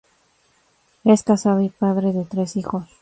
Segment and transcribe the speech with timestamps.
[1.03, 2.89] Es casado y padre de tres hijos.